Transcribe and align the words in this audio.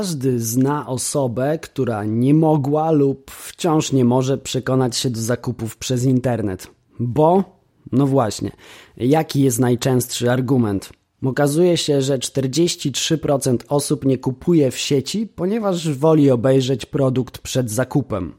Każdy 0.00 0.40
zna 0.40 0.86
osobę, 0.86 1.58
która 1.58 2.04
nie 2.04 2.34
mogła 2.34 2.90
lub 2.90 3.30
wciąż 3.30 3.92
nie 3.92 4.04
może 4.04 4.38
przekonać 4.38 4.96
się 4.96 5.10
do 5.10 5.20
zakupów 5.20 5.76
przez 5.76 6.04
internet. 6.04 6.70
Bo, 6.98 7.44
no 7.92 8.06
właśnie, 8.06 8.50
jaki 8.96 9.42
jest 9.42 9.58
najczęstszy 9.58 10.30
argument? 10.30 10.92
Okazuje 11.24 11.76
się, 11.76 12.02
że 12.02 12.18
43% 12.18 13.56
osób 13.68 14.04
nie 14.04 14.18
kupuje 14.18 14.70
w 14.70 14.78
sieci, 14.78 15.26
ponieważ 15.26 15.88
woli 15.88 16.30
obejrzeć 16.30 16.86
produkt 16.86 17.38
przed 17.38 17.70
zakupem. 17.70 18.32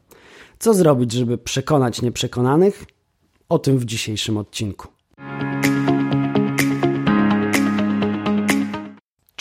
Co 0.59 0.73
zrobić, 0.73 1.11
żeby 1.11 1.37
przekonać 1.37 2.01
nieprzekonanych? 2.01 2.85
O 3.49 3.59
tym 3.59 3.77
w 3.77 3.85
dzisiejszym 3.85 4.37
odcinku. 4.37 4.87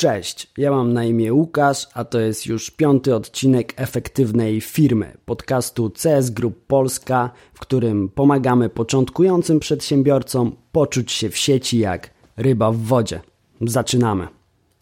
Cześć, 0.01 0.51
ja 0.59 0.71
mam 0.71 0.93
na 0.93 1.05
imię 1.05 1.35
Łukasz, 1.35 1.89
a 1.95 2.05
to 2.05 2.21
jest 2.21 2.47
już 2.47 2.71
piąty 2.71 3.15
odcinek 3.15 3.73
efektywnej 3.77 4.61
firmy, 4.61 5.17
podcastu 5.25 5.93
CS 6.03 6.31
Group 6.31 6.67
Polska, 6.67 7.31
w 7.55 7.61
którym 7.61 8.09
pomagamy 8.09 8.69
początkującym 8.69 9.61
przedsiębiorcom 9.61 10.57
poczuć 10.73 11.13
się 11.13 11.31
w 11.31 11.37
sieci 11.37 11.79
jak 11.79 12.11
ryba 12.37 12.73
w 12.73 12.77
wodzie. 12.77 13.21
Zaczynamy. 13.61 14.29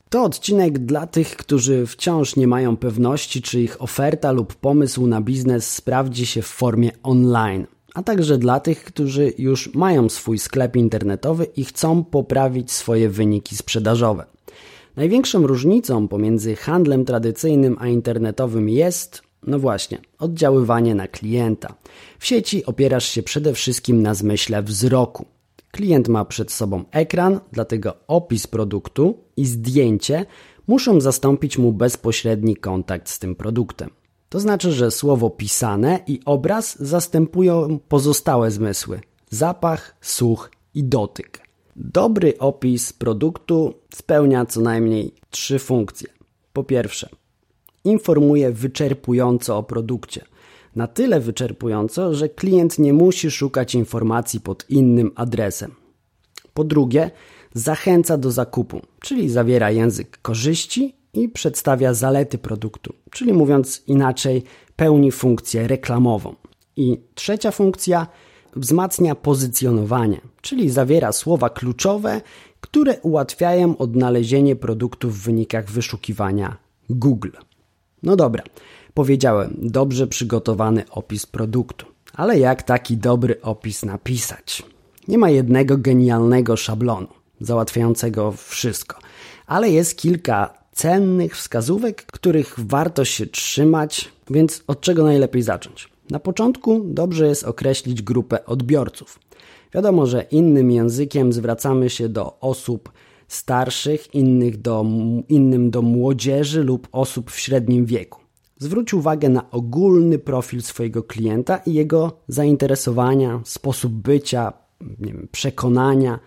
To 0.09 0.23
odcinek 0.23 0.79
dla 0.79 1.07
tych, 1.07 1.37
którzy 1.37 1.87
wciąż 1.87 2.37
nie 2.37 2.47
mają 2.47 2.77
pewności, 2.77 3.43
czy 3.43 3.61
ich 3.61 3.83
oferta 3.83 4.33
lub 4.33 4.55
pomysł 4.55 5.07
na 5.07 5.21
biznes 5.21 5.75
sprawdzi 5.75 6.27
się 6.27 6.43
w 6.43 6.47
formie 6.47 6.91
online, 7.03 7.66
a 7.95 8.03
także 8.03 8.39
dla 8.39 8.61
tych, 8.61 8.85
którzy 8.85 9.33
już 9.39 9.75
mają 9.75 10.09
swój 10.09 10.39
sklep 10.39 10.77
internetowy 10.77 11.45
i 11.45 11.65
chcą 11.65 12.05
poprawić 12.05 12.73
swoje 12.73 13.09
wyniki 13.09 13.57
sprzedażowe. 13.57 14.38
Największą 14.99 15.46
różnicą 15.46 16.09
pomiędzy 16.09 16.57
handlem 16.57 17.04
tradycyjnym 17.04 17.77
a 17.80 17.88
internetowym 17.88 18.68
jest, 18.68 19.23
no 19.46 19.59
właśnie, 19.59 19.99
oddziaływanie 20.18 20.95
na 20.95 21.09
klienta. 21.09 21.74
W 22.18 22.27
sieci 22.27 22.66
opierasz 22.66 23.09
się 23.09 23.23
przede 23.23 23.54
wszystkim 23.54 24.02
na 24.02 24.15
zmyśle 24.15 24.63
wzroku. 24.63 25.26
Klient 25.71 26.09
ma 26.09 26.24
przed 26.24 26.52
sobą 26.52 26.85
ekran, 26.91 27.41
dlatego 27.52 27.95
opis 28.09 28.46
produktu 28.46 29.19
i 29.37 29.46
zdjęcie 29.46 30.26
muszą 30.66 31.01
zastąpić 31.01 31.59
mu 31.59 31.73
bezpośredni 31.73 32.57
kontakt 32.57 33.09
z 33.09 33.19
tym 33.19 33.35
produktem. 33.35 33.91
To 34.29 34.41
znaczy, 34.41 34.73
że 34.73 34.91
słowo 34.91 35.30
pisane 35.30 36.01
i 36.07 36.21
obraz 36.24 36.76
zastępują 36.82 37.79
pozostałe 37.88 38.51
zmysły: 38.51 39.01
zapach, 39.30 39.96
słuch 40.01 40.51
i 40.74 40.85
dotyk. 40.85 41.48
Dobry 41.80 42.38
opis 42.38 42.93
produktu 42.93 43.74
spełnia 43.95 44.46
co 44.46 44.60
najmniej 44.60 45.15
trzy 45.30 45.59
funkcje. 45.59 46.09
Po 46.52 46.65
pierwsze, 46.65 47.09
informuje 47.85 48.52
wyczerpująco 48.52 49.59
o 49.59 49.62
produkcie. 49.62 50.24
Na 50.76 50.87
tyle 50.87 51.20
wyczerpująco, 51.20 52.15
że 52.15 52.29
klient 52.29 52.79
nie 52.79 52.93
musi 52.93 53.30
szukać 53.30 53.74
informacji 53.74 54.40
pod 54.40 54.70
innym 54.70 55.10
adresem. 55.15 55.74
Po 56.54 56.65
drugie, 56.65 57.10
zachęca 57.54 58.18
do 58.18 58.30
zakupu, 58.30 58.80
czyli 59.01 59.29
zawiera 59.29 59.70
język 59.70 60.18
korzyści 60.23 60.96
i 61.13 61.29
przedstawia 61.29 61.95
zalety 61.95 62.38
produktu, 62.38 62.95
czyli 63.10 63.32
mówiąc 63.32 63.82
inaczej, 63.87 64.42
pełni 64.76 65.12
funkcję 65.12 65.69
reklamową. 65.69 66.34
I 66.76 67.00
trzecia 67.15 67.50
funkcja 67.50 68.06
wzmacnia 68.59 69.14
pozycjonowanie, 69.14 70.20
czyli 70.41 70.70
zawiera 70.70 71.12
słowa 71.12 71.50
kluczowe, 71.50 72.20
które 72.60 73.00
ułatwiają 73.00 73.78
odnalezienie 73.78 74.56
produktów 74.56 75.19
w 75.19 75.22
wynikach 75.22 75.70
wyszukiwania 75.70 76.56
Google. 76.91 77.30
No 78.02 78.16
dobra, 78.16 78.44
powiedziałem, 78.94 79.56
dobrze 79.58 80.06
przygotowany 80.06 80.84
opis 80.91 81.26
produktu. 81.26 81.86
Ale 82.14 82.38
jak 82.38 82.62
taki 82.62 82.97
dobry 82.97 83.41
opis 83.42 83.84
napisać? 83.84 84.62
Nie 85.08 85.18
ma 85.18 85.30
jednego 85.30 85.78
genialnego 85.78 86.56
szablonu 86.56 87.08
załatwiającego 87.41 88.32
wszystko, 88.32 88.98
ale 89.47 89.70
jest 89.70 89.98
kilka 89.98 90.54
cennych 90.72 91.36
wskazówek, 91.36 92.06
których 92.06 92.54
warto 92.58 93.04
się 93.04 93.26
trzymać, 93.26 94.12
więc 94.30 94.62
od 94.66 94.80
czego 94.80 95.04
najlepiej 95.04 95.42
zacząć? 95.42 95.88
Na 96.10 96.19
początku 96.19 96.80
dobrze 96.84 97.28
jest 97.28 97.44
określić 97.44 98.02
grupę 98.02 98.46
odbiorców. 98.46 99.19
Wiadomo, 99.74 100.06
że 100.06 100.22
innym 100.22 100.70
językiem 100.70 101.32
zwracamy 101.32 101.91
się 101.91 102.08
do 102.08 102.41
osób 102.41 102.92
starszych, 103.28 104.14
innych 104.14 104.60
do, 104.60 104.84
innym 105.28 105.70
do 105.70 105.82
młodzieży 105.82 106.64
lub 106.64 106.88
osób 106.92 107.30
w 107.30 107.38
średnim 107.38 107.86
wieku. 107.86 108.20
Zwróć 108.58 108.94
uwagę 108.94 109.28
na 109.28 109.50
ogólny 109.50 110.18
profil 110.18 110.62
swojego 110.62 111.02
klienta 111.02 111.56
i 111.56 111.74
jego 111.74 112.20
zainteresowania, 112.28 113.41
sposób 113.44 113.92
bycia, 113.92 114.52
wiem, 114.80 115.28
przekonania. 115.32 116.18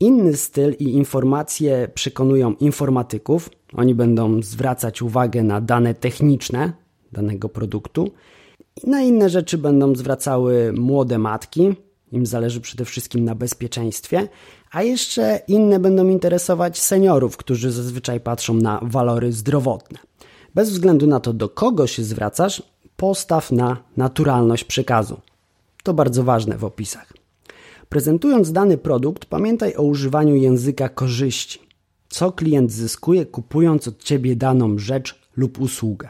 Inny 0.00 0.36
styl 0.36 0.76
i 0.78 0.84
informacje 0.84 1.88
przekonują 1.94 2.54
informatyków. 2.54 3.50
Oni 3.74 3.94
będą 3.94 4.42
zwracać 4.42 5.02
uwagę 5.02 5.42
na 5.42 5.60
dane 5.60 5.94
techniczne 5.94 6.72
danego 7.12 7.48
produktu 7.48 8.10
na 8.86 9.02
inne 9.02 9.30
rzeczy 9.30 9.58
będą 9.58 9.94
zwracały 9.94 10.72
młode 10.72 11.18
matki, 11.18 11.74
im 12.12 12.26
zależy 12.26 12.60
przede 12.60 12.84
wszystkim 12.84 13.24
na 13.24 13.34
bezpieczeństwie, 13.34 14.28
a 14.70 14.82
jeszcze 14.82 15.40
inne 15.48 15.80
będą 15.80 16.08
interesować 16.08 16.78
seniorów, 16.78 17.36
którzy 17.36 17.70
zazwyczaj 17.70 18.20
patrzą 18.20 18.54
na 18.54 18.80
walory 18.82 19.32
zdrowotne. 19.32 19.98
Bez 20.54 20.70
względu 20.70 21.06
na 21.06 21.20
to, 21.20 21.32
do 21.32 21.48
kogo 21.48 21.86
się 21.86 22.04
zwracasz, 22.04 22.62
postaw 22.96 23.52
na 23.52 23.76
naturalność 23.96 24.64
przekazu. 24.64 25.20
To 25.82 25.94
bardzo 25.94 26.24
ważne 26.24 26.58
w 26.58 26.64
opisach. 26.64 27.12
Prezentując 27.88 28.52
dany 28.52 28.78
produkt, 28.78 29.24
pamiętaj 29.24 29.76
o 29.76 29.82
używaniu 29.82 30.36
języka 30.36 30.88
korzyści. 30.88 31.60
Co 32.08 32.32
klient 32.32 32.72
zyskuje, 32.72 33.26
kupując 33.26 33.88
od 33.88 34.04
ciebie 34.04 34.36
daną 34.36 34.78
rzecz 34.78 35.20
lub 35.36 35.60
usługę. 35.60 36.08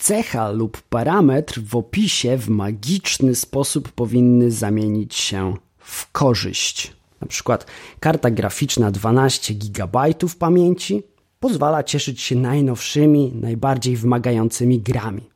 Cecha 0.00 0.50
lub 0.50 0.82
parametr 0.82 1.60
w 1.60 1.76
opisie 1.76 2.36
w 2.36 2.48
magiczny 2.48 3.34
sposób 3.34 3.92
powinny 3.92 4.50
zamienić 4.50 5.14
się 5.14 5.56
w 5.78 6.12
korzyść. 6.12 6.92
Na 7.20 7.26
przykład 7.26 7.66
karta 8.00 8.30
graficzna 8.30 8.90
12 8.90 9.54
GB 9.54 9.98
pamięci 10.38 11.02
pozwala 11.40 11.82
cieszyć 11.82 12.20
się 12.20 12.36
najnowszymi, 12.36 13.32
najbardziej 13.34 13.96
wymagającymi 13.96 14.80
grami. 14.80 15.30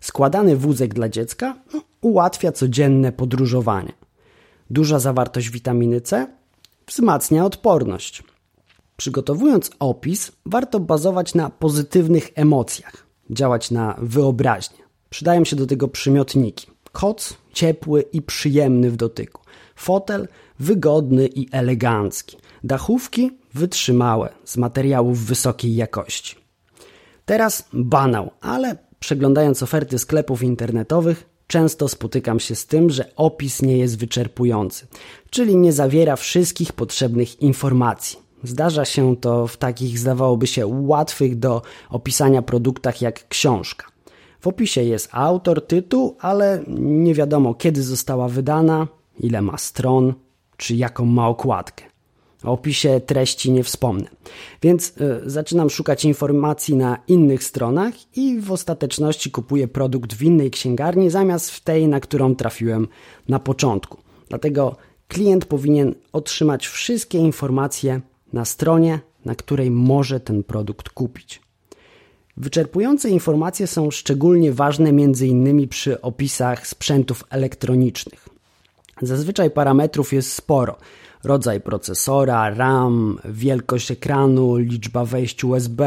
Składany 0.00 0.56
wózek 0.56 0.94
dla 0.94 1.08
dziecka 1.08 1.56
no, 1.74 1.82
ułatwia 2.00 2.52
codzienne 2.52 3.12
podróżowanie. 3.12 3.92
Duża 4.70 4.98
zawartość 4.98 5.50
witaminy 5.50 6.00
C 6.00 6.26
wzmacnia 6.86 7.44
odporność. 7.44 8.22
Przygotowując 8.96 9.70
opis, 9.78 10.32
warto 10.46 10.80
bazować 10.80 11.34
na 11.34 11.50
pozytywnych 11.50 12.30
emocjach 12.34 13.05
działać 13.30 13.70
na 13.70 13.96
wyobraźnię. 13.98 14.78
Przydają 15.10 15.44
się 15.44 15.56
do 15.56 15.66
tego 15.66 15.88
przymiotniki. 15.88 16.66
Koc 16.92 17.34
ciepły 17.52 18.02
i 18.12 18.22
przyjemny 18.22 18.90
w 18.90 18.96
dotyku. 18.96 19.42
Fotel 19.76 20.28
wygodny 20.58 21.26
i 21.26 21.48
elegancki. 21.52 22.36
Dachówki 22.64 23.30
wytrzymałe, 23.54 24.32
z 24.44 24.56
materiałów 24.56 25.24
wysokiej 25.24 25.76
jakości. 25.76 26.36
Teraz 27.24 27.68
banał, 27.72 28.30
ale 28.40 28.76
przeglądając 29.00 29.62
oferty 29.62 29.98
sklepów 29.98 30.42
internetowych, 30.42 31.28
często 31.46 31.88
spotykam 31.88 32.40
się 32.40 32.54
z 32.54 32.66
tym, 32.66 32.90
że 32.90 33.16
opis 33.16 33.62
nie 33.62 33.78
jest 33.78 33.98
wyczerpujący, 33.98 34.86
czyli 35.30 35.56
nie 35.56 35.72
zawiera 35.72 36.16
wszystkich 36.16 36.72
potrzebnych 36.72 37.42
informacji. 37.42 38.25
Zdarza 38.44 38.84
się 38.84 39.16
to 39.16 39.46
w 39.46 39.56
takich, 39.56 39.98
zdawałoby 39.98 40.46
się, 40.46 40.66
łatwych 40.66 41.38
do 41.38 41.62
opisania 41.90 42.42
produktach 42.42 43.02
jak 43.02 43.28
książka. 43.28 43.86
W 44.40 44.46
opisie 44.46 44.82
jest 44.82 45.08
autor, 45.12 45.66
tytuł, 45.66 46.16
ale 46.20 46.64
nie 46.78 47.14
wiadomo 47.14 47.54
kiedy 47.54 47.82
została 47.82 48.28
wydana, 48.28 48.88
ile 49.20 49.42
ma 49.42 49.58
stron, 49.58 50.14
czy 50.56 50.74
jaką 50.74 51.04
ma 51.04 51.28
okładkę. 51.28 51.84
O 52.44 52.52
opisie 52.52 53.00
treści 53.06 53.50
nie 53.50 53.64
wspomnę. 53.64 54.06
Więc 54.62 54.88
y, 54.88 55.30
zaczynam 55.30 55.70
szukać 55.70 56.04
informacji 56.04 56.76
na 56.76 56.98
innych 57.08 57.44
stronach 57.44 57.94
i 58.16 58.40
w 58.40 58.52
ostateczności 58.52 59.30
kupuję 59.30 59.68
produkt 59.68 60.14
w 60.14 60.22
innej 60.22 60.50
księgarni 60.50 61.10
zamiast 61.10 61.50
w 61.50 61.60
tej, 61.60 61.88
na 61.88 62.00
którą 62.00 62.34
trafiłem 62.34 62.88
na 63.28 63.38
początku. 63.38 63.98
Dlatego 64.28 64.76
klient 65.08 65.44
powinien 65.44 65.94
otrzymać 66.12 66.66
wszystkie 66.66 67.18
informacje 67.18 68.00
na 68.36 68.44
stronie, 68.44 69.00
na 69.24 69.34
której 69.34 69.70
może 69.70 70.20
ten 70.20 70.42
produkt 70.44 70.88
kupić. 70.88 71.40
Wyczerpujące 72.36 73.08
informacje 73.10 73.66
są 73.66 73.90
szczególnie 73.90 74.52
ważne 74.52 74.88
m.in. 74.88 75.68
przy 75.68 76.00
opisach 76.00 76.66
sprzętów 76.66 77.24
elektronicznych. 77.30 78.28
Zazwyczaj 79.02 79.50
parametrów 79.50 80.12
jest 80.12 80.32
sporo. 80.32 80.76
rodzaj 81.24 81.60
procesora, 81.60 82.50
RAM, 82.50 83.18
wielkość 83.24 83.90
ekranu, 83.90 84.56
liczba 84.56 85.04
wejść 85.04 85.44
USB, 85.44 85.80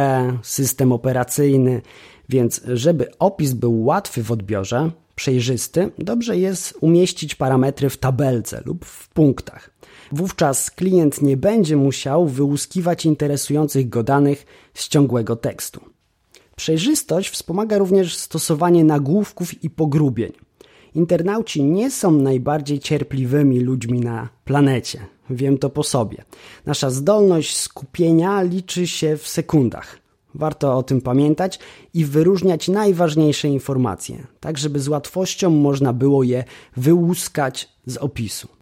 system 0.43 0.91
operacyjny, 0.91 1.81
więc 2.29 2.61
żeby 2.73 3.17
opis 3.19 3.53
był 3.53 3.85
łatwy 3.85 4.23
w 4.23 4.31
odbiorze, 4.31 4.91
przejrzysty, 5.15 5.91
dobrze 5.97 6.37
jest 6.37 6.77
umieścić 6.81 7.35
parametry 7.35 7.89
w 7.89 7.97
tabelce 7.97 8.61
lub 8.65 8.85
w 8.85 9.09
punktach. 9.09 9.69
Wówczas 10.11 10.71
klient 10.71 11.21
nie 11.21 11.37
będzie 11.37 11.77
musiał 11.77 12.27
wyłuskiwać 12.27 13.05
interesujących 13.05 13.89
go 13.89 14.03
danych 14.03 14.45
z 14.73 14.87
ciągłego 14.87 15.35
tekstu. 15.35 15.81
Przejrzystość 16.55 17.29
wspomaga 17.29 17.77
również 17.77 18.17
stosowanie 18.17 18.83
nagłówków 18.83 19.63
i 19.63 19.69
pogrubień. 19.69 20.31
Internauci 20.95 21.63
nie 21.63 21.91
są 21.91 22.11
najbardziej 22.11 22.79
cierpliwymi 22.79 23.59
ludźmi 23.59 23.99
na 23.99 24.29
planecie. 24.45 25.05
Wiem 25.29 25.57
to 25.57 25.69
po 25.69 25.83
sobie. 25.83 26.23
Nasza 26.65 26.89
zdolność 26.89 27.57
skupienia 27.57 28.41
liczy 28.41 28.87
się 28.87 29.17
w 29.17 29.27
sekundach. 29.27 29.99
Warto 30.35 30.77
o 30.77 30.83
tym 30.83 31.01
pamiętać 31.01 31.59
i 31.93 32.05
wyróżniać 32.05 32.67
najważniejsze 32.67 33.47
informacje, 33.47 34.27
tak 34.39 34.57
żeby 34.57 34.79
z 34.79 34.87
łatwością 34.87 35.49
można 35.49 35.93
było 35.93 36.23
je 36.23 36.43
wyłuskać 36.77 37.69
z 37.85 37.97
opisu. 37.97 38.58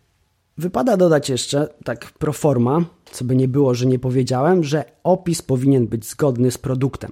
Wypada 0.58 0.98
dodać 0.98 1.30
jeszcze, 1.30 1.68
tak 1.84 2.12
pro 2.12 2.34
forma, 2.34 2.86
co 3.12 3.26
by 3.26 3.36
nie 3.36 3.48
było, 3.48 3.74
że 3.74 3.86
nie 3.86 4.00
powiedziałem, 4.00 4.64
że 4.64 4.86
opis 5.04 5.42
powinien 5.42 5.88
być 5.88 6.06
zgodny 6.06 6.52
z 6.52 6.58
produktem. 6.58 7.12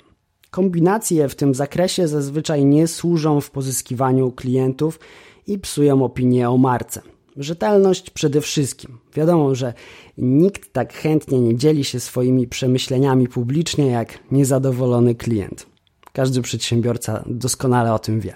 Kombinacje 0.51 1.29
w 1.29 1.35
tym 1.35 1.55
zakresie 1.55 2.07
zazwyczaj 2.07 2.65
nie 2.65 2.87
służą 2.87 3.41
w 3.41 3.51
pozyskiwaniu 3.51 4.31
klientów 4.31 4.99
i 5.47 5.59
psują 5.59 6.03
opinię 6.03 6.49
o 6.49 6.57
marce. 6.57 7.01
Rzetelność 7.37 8.09
przede 8.09 8.41
wszystkim. 8.41 8.97
Wiadomo, 9.13 9.55
że 9.55 9.73
nikt 10.17 10.73
tak 10.73 10.93
chętnie 10.93 11.41
nie 11.41 11.57
dzieli 11.57 11.83
się 11.83 11.99
swoimi 11.99 12.47
przemyśleniami 12.47 13.27
publicznie 13.27 13.87
jak 13.87 14.19
niezadowolony 14.31 15.15
klient. 15.15 15.65
Każdy 16.13 16.41
przedsiębiorca 16.41 17.23
doskonale 17.25 17.93
o 17.93 17.99
tym 17.99 18.19
wie. 18.19 18.33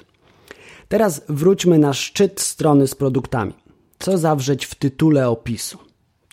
Teraz 0.87 1.21
wróćmy 1.29 1.79
na 1.79 1.93
szczyt 1.93 2.41
strony 2.41 2.87
z 2.87 2.95
produktami. 2.95 3.53
Co 3.99 4.17
zawrzeć 4.17 4.65
w 4.65 4.75
tytule 4.75 5.29
opisu? 5.29 5.77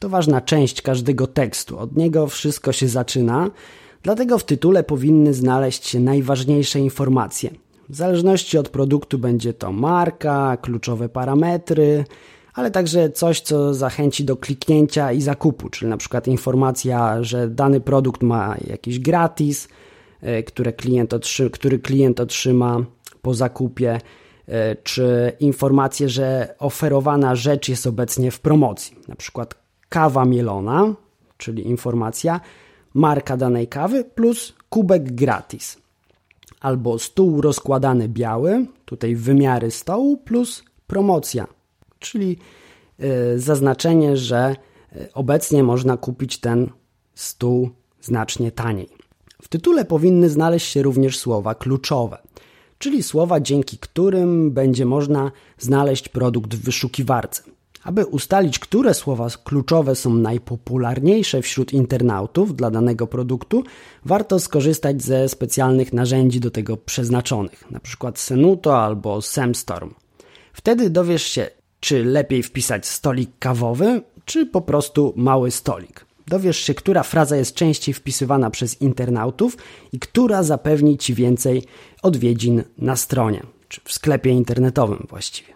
To 0.01 0.09
ważna 0.09 0.41
część 0.41 0.83
każdego 0.83 1.27
tekstu. 1.27 1.79
Od 1.79 1.97
niego 1.97 2.27
wszystko 2.27 2.73
się 2.73 2.89
zaczyna, 2.89 3.51
dlatego 4.03 4.39
w 4.39 4.45
tytule 4.45 4.85
powinny 4.85 5.35
znaleźć 5.35 5.87
się 5.87 6.01
najważniejsze 6.01 6.79
informacje. 6.81 7.51
W 7.89 7.97
zależności 7.97 8.59
od 8.59 8.69
produktu 8.69 9.19
będzie 9.19 9.53
to 9.53 9.73
marka, 9.73 10.57
kluczowe 10.57 11.09
parametry, 11.09 12.05
ale 12.55 12.71
także 12.71 13.11
coś, 13.11 13.41
co 13.41 13.75
zachęci 13.75 14.25
do 14.25 14.37
kliknięcia 14.37 15.13
i 15.13 15.21
zakupu, 15.21 15.69
czyli 15.69 15.91
na 15.91 15.97
przykład 15.97 16.29
informacja, 16.29 17.23
że 17.23 17.49
dany 17.49 17.81
produkt 17.81 18.23
ma 18.23 18.57
jakiś 18.67 18.99
gratis, 18.99 19.69
e, 20.21 20.43
które 20.43 20.73
klient 20.73 21.15
który 21.53 21.79
klient 21.79 22.21
otrzyma 22.21 22.85
po 23.23 23.35
zakupie, 23.35 24.01
czy 24.83 25.33
informację, 25.41 26.09
że 26.09 26.55
oferowana 26.59 27.35
rzecz 27.35 27.69
jest 27.69 27.87
obecnie 27.87 28.31
w 28.31 28.41
promocji, 28.41 28.97
na 29.09 29.17
przykład 29.17 29.55
kawa 29.89 30.25
mielona, 30.25 30.95
czyli 31.37 31.67
informacja, 31.67 32.41
marka 32.95 33.37
danej 33.37 33.69
kawy 33.69 34.05
plus 34.05 34.55
kubek 34.69 35.13
gratis. 35.13 35.79
Albo 36.61 36.99
stół 36.99 37.41
rozkładany 37.41 38.09
biały, 38.09 38.67
tutaj 38.85 39.15
wymiary 39.15 39.71
stołu 39.71 40.17
plus 40.17 40.65
promocja 40.87 41.47
czyli 41.99 42.39
y, 43.35 43.41
zaznaczenie, 43.41 44.17
że 44.17 44.57
y, 44.97 45.13
obecnie 45.13 45.63
można 45.63 45.97
kupić 45.97 46.39
ten 46.39 46.71
stół 47.15 47.71
znacznie 48.01 48.53
taniej. 48.53 48.89
W 49.43 49.49
tytule 49.49 49.85
powinny 49.85 50.29
znaleźć 50.29 50.73
się 50.73 50.83
również 50.83 51.19
słowa 51.19 51.55
kluczowe, 51.55 52.19
czyli 52.79 53.03
słowa, 53.03 53.41
dzięki 53.41 53.79
którym 53.79 54.51
będzie 54.51 54.85
można 54.85 55.31
znaleźć 55.59 56.09
produkt 56.09 56.55
w 56.55 56.65
wyszukiwarce. 56.65 57.43
Aby 57.85 58.07
ustalić, 58.07 58.59
które 58.59 58.95
słowa 58.95 59.29
kluczowe 59.45 59.95
są 59.95 60.15
najpopularniejsze 60.15 61.43
wśród 61.43 61.73
internautów 61.73 62.57
dla 62.57 62.71
danego 62.71 63.07
produktu, 63.07 63.65
warto 64.05 64.41
skorzystać 64.41 65.03
ze 65.03 65.29
specjalnych 65.29 65.93
narzędzi 65.93 66.41
do 66.41 66.51
tego 66.51 66.77
przeznaczonych, 66.77 67.65
np. 67.71 68.13
Senuto 68.15 68.83
albo 68.83 69.23
Semstorm. 69.23 69.95
Wtedy 70.53 70.91
dowiesz 70.91 71.23
się, 71.23 71.51
czy 71.81 72.05
lepiej 72.05 72.43
wpisać 72.43 72.87
stolik 72.87 73.31
kawowy, 73.39 74.03
czy 74.25 74.47
po 74.47 74.61
prostu 74.61 75.13
mały 75.17 75.51
stolik. 75.51 76.06
Dowiesz 76.27 76.57
się, 76.57 76.75
która 76.75 77.03
fraza 77.03 77.37
jest 77.37 77.55
częściej 77.55 77.95
wpisywana 77.95 78.51
przez 78.51 78.81
internautów 78.81 79.57
i 79.93 79.99
która 79.99 80.43
zapewni 80.43 80.99
Ci 80.99 81.15
więcej 81.15 81.63
odwiedzin 82.03 82.63
na 82.79 82.97
stronie, 82.97 83.43
czy 83.69 83.81
w 83.85 83.93
sklepie 83.93 84.31
internetowym 84.31 85.07
właściwie. 85.09 85.55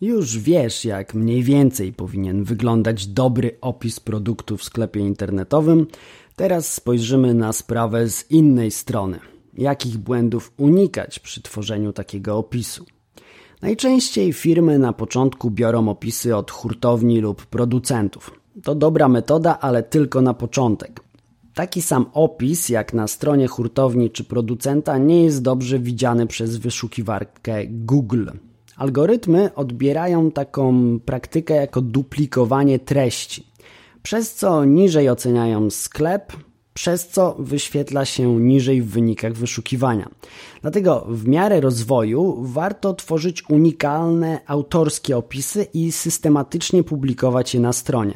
Już 0.00 0.38
wiesz, 0.38 0.84
jak 0.84 1.14
mniej 1.14 1.42
więcej 1.42 1.92
powinien 1.92 2.44
wyglądać 2.44 3.06
dobry 3.06 3.56
opis 3.60 4.00
produktu 4.00 4.56
w 4.56 4.64
sklepie 4.64 5.00
internetowym. 5.00 5.86
Teraz 6.36 6.72
spojrzymy 6.72 7.34
na 7.34 7.52
sprawę 7.52 8.08
z 8.08 8.30
innej 8.30 8.70
strony– 8.70 9.18
jakich 9.58 9.98
błędów 9.98 10.52
unikać 10.56 11.18
przy 11.18 11.42
tworzeniu 11.42 11.92
takiego 11.92 12.38
opisu. 12.38 12.86
Najczęściej 13.64 14.32
firmy 14.32 14.78
na 14.78 14.92
początku 14.92 15.50
biorą 15.50 15.88
opisy 15.88 16.36
od 16.36 16.50
hurtowni 16.50 17.20
lub 17.20 17.46
producentów. 17.46 18.30
To 18.62 18.74
dobra 18.74 19.08
metoda, 19.08 19.58
ale 19.60 19.82
tylko 19.82 20.22
na 20.22 20.34
początek. 20.34 21.00
Taki 21.54 21.82
sam 21.82 22.06
opis 22.12 22.68
jak 22.68 22.94
na 22.94 23.08
stronie 23.08 23.48
hurtowni 23.48 24.10
czy 24.10 24.24
producenta 24.24 24.98
nie 24.98 25.24
jest 25.24 25.42
dobrze 25.42 25.78
widziany 25.78 26.26
przez 26.26 26.56
wyszukiwarkę 26.56 27.66
Google. 27.66 28.28
Algorytmy 28.76 29.54
odbierają 29.54 30.30
taką 30.30 30.98
praktykę 31.04 31.54
jako 31.54 31.80
duplikowanie 31.80 32.78
treści, 32.78 33.46
przez 34.02 34.34
co 34.34 34.64
niżej 34.64 35.10
oceniają 35.10 35.70
sklep, 35.70 36.32
przez 36.74 37.08
co 37.08 37.36
wyświetla 37.38 38.04
się 38.04 38.40
niżej 38.40 38.82
w 38.82 38.90
wynikach 38.90 39.32
wyszukiwania. 39.32 40.08
Dlatego 40.62 41.06
w 41.08 41.28
miarę 41.28 41.60
rozwoju 41.60 42.42
warto 42.42 42.94
tworzyć 42.94 43.50
unikalne 43.50 44.40
autorskie 44.46 45.16
opisy 45.16 45.66
i 45.74 45.92
systematycznie 45.92 46.82
publikować 46.82 47.54
je 47.54 47.60
na 47.60 47.72
stronie. 47.72 48.14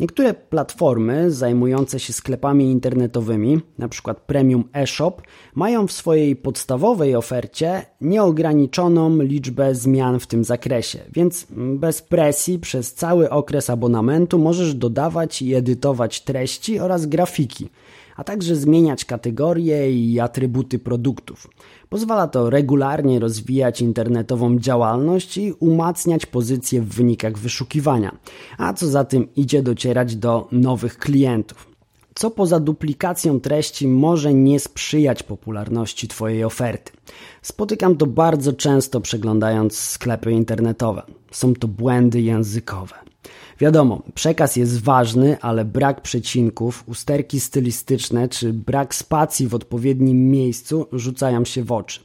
Niektóre 0.00 0.34
platformy 0.34 1.30
zajmujące 1.30 2.00
się 2.00 2.12
sklepami 2.12 2.70
internetowymi, 2.70 3.60
np. 3.78 4.14
Premium 4.26 4.64
eShop, 4.72 5.22
mają 5.54 5.86
w 5.86 5.92
swojej 5.92 6.36
podstawowej 6.36 7.16
ofercie 7.16 7.86
nieograniczoną 8.00 9.22
liczbę 9.22 9.74
zmian 9.74 10.20
w 10.20 10.26
tym 10.26 10.44
zakresie, 10.44 10.98
więc 11.12 11.46
bez 11.56 12.02
presji 12.02 12.58
przez 12.58 12.94
cały 12.94 13.30
okres 13.30 13.70
abonamentu 13.70 14.38
możesz 14.38 14.74
dodawać 14.74 15.42
i 15.42 15.54
edytować 15.54 16.20
treści 16.20 16.80
oraz 16.80 17.06
grafiki 17.06 17.68
a 18.16 18.24
także 18.24 18.56
zmieniać 18.56 19.04
kategorie 19.04 19.92
i 19.92 20.20
atrybuty 20.20 20.78
produktów. 20.78 21.50
Pozwala 21.88 22.28
to 22.28 22.50
regularnie 22.50 23.18
rozwijać 23.20 23.80
internetową 23.80 24.58
działalność 24.58 25.36
i 25.36 25.52
umacniać 25.52 26.26
pozycję 26.26 26.80
w 26.80 26.88
wynikach 26.88 27.38
wyszukiwania, 27.38 28.18
a 28.58 28.72
co 28.72 28.86
za 28.86 29.04
tym 29.04 29.34
idzie 29.34 29.62
docierać 29.62 30.16
do 30.16 30.48
nowych 30.52 30.98
klientów. 30.98 31.72
Co 32.14 32.30
poza 32.30 32.60
duplikacją 32.60 33.40
treści 33.40 33.88
może 33.88 34.34
nie 34.34 34.60
sprzyjać 34.60 35.22
popularności 35.22 36.08
Twojej 36.08 36.44
oferty. 36.44 36.92
Spotykam 37.42 37.96
to 37.96 38.06
bardzo 38.06 38.52
często 38.52 39.00
przeglądając 39.00 39.78
sklepy 39.78 40.32
internetowe. 40.32 41.02
Są 41.30 41.54
to 41.54 41.68
błędy 41.68 42.20
językowe. 42.20 43.11
Wiadomo, 43.60 44.02
przekaz 44.14 44.56
jest 44.56 44.82
ważny, 44.82 45.36
ale 45.40 45.64
brak 45.64 46.00
przecinków, 46.00 46.84
usterki 46.86 47.40
stylistyczne 47.40 48.28
czy 48.28 48.52
brak 48.52 48.94
spacji 48.94 49.48
w 49.48 49.54
odpowiednim 49.54 50.30
miejscu 50.30 50.86
rzucają 50.92 51.44
się 51.44 51.64
w 51.64 51.72
oczy. 51.72 52.00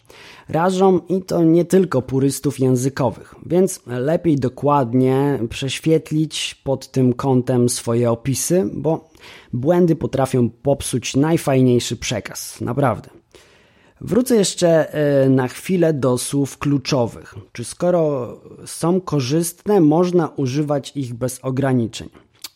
Rażą 0.49 0.99
i 1.09 1.21
to 1.21 1.43
nie 1.43 1.65
tylko 1.65 2.01
purystów 2.01 2.59
językowych, 2.59 3.35
więc 3.45 3.79
lepiej 3.87 4.35
dokładnie 4.35 5.39
prześwietlić 5.49 6.61
pod 6.63 6.91
tym 6.91 7.13
kątem 7.13 7.69
swoje 7.69 8.11
opisy, 8.11 8.69
bo 8.73 9.09
błędy 9.53 9.95
potrafią 9.95 10.49
popsuć 10.49 11.15
najfajniejszy 11.15 11.97
przekaz. 11.97 12.61
Naprawdę. 12.61 13.16
Wrócę 14.01 14.35
jeszcze 14.35 14.93
e, 14.93 15.29
na 15.29 15.47
chwilę 15.47 15.93
do 15.93 16.17
słów 16.17 16.57
kluczowych. 16.57 17.35
Czy 17.51 17.63
skoro 17.63 18.33
są 18.65 19.01
korzystne, 19.01 19.81
można 19.81 20.27
używać 20.27 20.91
ich 20.95 21.13
bez 21.13 21.39
ograniczeń? 21.43 22.09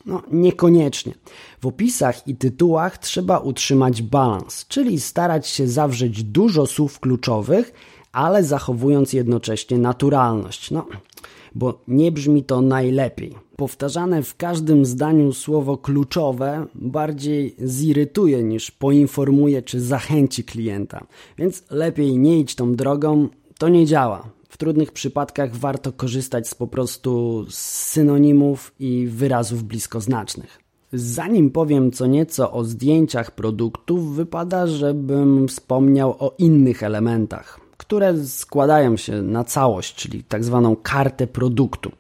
No, 0.06 0.22
niekoniecznie. 0.32 1.14
W 1.62 1.68
opisach 1.68 2.28
i 2.28 2.36
tytułach 2.36 2.98
trzeba 2.98 3.38
utrzymać 3.40 4.02
balans, 4.02 4.66
czyli 4.68 5.00
starać 5.00 5.48
się 5.48 5.68
zawrzeć 5.68 6.24
dużo 6.24 6.66
słów 6.66 7.00
kluczowych, 7.00 7.74
ale 8.12 8.44
zachowując 8.44 9.14
jednocześnie 9.14 9.78
naturalność. 9.78 10.72
No, 10.72 10.86
bo 11.56 11.82
nie 11.88 12.12
brzmi 12.12 12.44
to 12.44 12.62
najlepiej. 12.62 13.36
Powtarzane 13.56 14.24
w 14.24 14.38
każdym 14.38 14.86
zdaniu 14.86 15.34
słowo 15.34 15.78
kluczowe 15.78 16.66
bardziej 16.76 17.56
zirytuje 17.60 18.44
niż 18.44 18.72
poinformuje 18.72 19.62
czy 19.62 19.82
zachęci 19.82 20.44
klienta. 20.44 21.08
Więc 21.38 21.64
lepiej 21.70 22.18
nie 22.18 22.40
idź 22.40 22.56
tą 22.56 22.76
drogą, 22.76 23.28
to 23.58 23.70
nie 23.70 23.86
działa. 23.86 24.30
W 24.50 24.58
trudnych 24.58 24.92
przypadkach 24.92 25.56
warto 25.56 25.92
korzystać 25.92 26.48
z 26.48 26.56
po 26.56 26.68
prostu 26.68 27.46
synonimów 27.50 28.74
i 28.80 29.08
wyrazów 29.08 29.64
bliskoznacznych. 29.64 30.62
Zanim 30.94 31.52
powiem 31.52 31.92
co 31.92 32.08
nieco 32.08 32.52
o 32.52 32.64
zdjęciach 32.64 33.32
produktów, 33.32 34.16
wypada, 34.16 34.68
żebym 34.68 35.48
wspomniał 35.48 36.16
o 36.20 36.36
innych 36.38 36.84
elementach, 36.84 37.61
które 37.92 38.26
składają 38.26 38.98
się 38.98 39.22
na 39.22 39.44
całość, 39.44 39.96
czyli 39.96 40.24
tak 40.24 40.44
zwaną 40.44 40.76
kartę 40.76 41.28
produktu. 41.28 41.92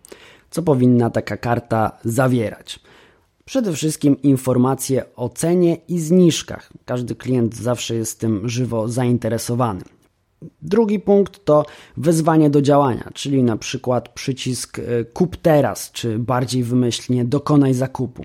Co 0.50 0.62
powinna 0.62 1.10
taka 1.10 1.38
karta 1.38 1.92
zawierać? 2.06 2.80
Przede 3.46 3.74
wszystkim 3.74 4.22
informacje 4.22 5.16
o 5.16 5.30
cenie 5.30 5.78
i 5.88 6.00
zniżkach. 6.00 6.70
Każdy 6.86 7.16
klient 7.16 7.56
zawsze 7.56 7.96
jest 7.96 8.20
tym 8.20 8.50
żywo 8.50 8.88
zainteresowany. 8.88 9.82
Drugi 10.62 11.00
punkt 11.00 11.46
to 11.46 11.66
wezwanie 11.98 12.50
do 12.50 12.62
działania, 12.62 13.10
czyli 13.14 13.44
na 13.44 13.58
przykład 13.58 14.10
przycisk 14.10 14.80
e, 14.80 14.84
kup 15.04 15.38
teraz, 15.38 15.92
czy 15.92 16.20
bardziej 16.20 16.64
wymyślnie 16.64 17.26
dokonaj 17.26 17.74
zakupu. 17.74 18.24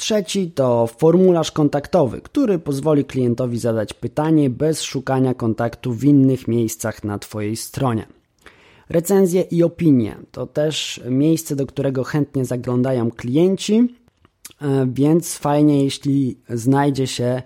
Trzeci 0.00 0.50
to 0.50 0.86
formularz 0.86 1.50
kontaktowy, 1.50 2.20
który 2.20 2.58
pozwoli 2.58 3.04
klientowi 3.04 3.58
zadać 3.58 3.94
pytanie 3.94 4.50
bez 4.50 4.82
szukania 4.82 5.34
kontaktu 5.34 5.92
w 5.92 6.04
innych 6.04 6.48
miejscach 6.48 7.04
na 7.04 7.18
Twojej 7.18 7.56
stronie. 7.56 8.06
Recenzje 8.88 9.42
i 9.42 9.62
opinie 9.62 10.16
to 10.32 10.46
też 10.46 11.00
miejsce, 11.10 11.56
do 11.56 11.66
którego 11.66 12.04
chętnie 12.04 12.44
zaglądają 12.44 13.10
klienci, 13.10 13.96
e, 14.62 14.86
więc 14.92 15.38
fajnie, 15.38 15.84
jeśli 15.84 16.38
znajdzie 16.48 17.06
się 17.06 17.42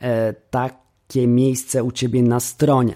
e, 0.00 0.32
takie 0.32 1.26
miejsce 1.26 1.84
u 1.84 1.92
Ciebie 1.92 2.22
na 2.22 2.40
stronie. 2.40 2.94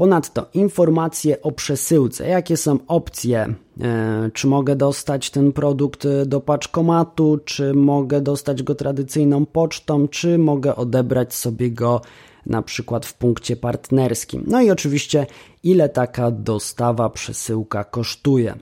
Ponadto 0.00 0.46
informacje 0.54 1.42
o 1.42 1.52
przesyłce, 1.52 2.28
jakie 2.28 2.56
są 2.56 2.78
opcje, 2.86 3.54
e, 3.80 4.30
czy 4.34 4.46
mogę 4.46 4.76
dostać 4.76 5.30
ten 5.30 5.52
produkt 5.52 6.06
do 6.26 6.40
paczkomatu, 6.40 7.38
czy 7.44 7.74
mogę 7.74 8.20
dostać 8.20 8.62
go 8.62 8.74
tradycyjną 8.74 9.46
pocztą, 9.46 10.08
czy 10.08 10.38
mogę 10.38 10.76
odebrać 10.76 11.34
sobie 11.34 11.70
go 11.70 12.00
na 12.46 12.62
przykład 12.62 13.06
w 13.06 13.14
punkcie 13.14 13.56
partnerskim. 13.56 14.44
No 14.46 14.62
i 14.62 14.70
oczywiście, 14.70 15.26
ile 15.62 15.88
taka 15.88 16.30
dostawa, 16.30 17.10
przesyłka 17.10 17.84
kosztuje. 17.84 18.54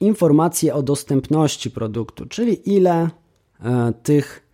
Informacje 0.00 0.74
o 0.74 0.82
dostępności 0.82 1.70
produktu, 1.70 2.26
czyli 2.26 2.74
ile 2.74 3.10
e, 3.64 3.92
tych 4.02 4.51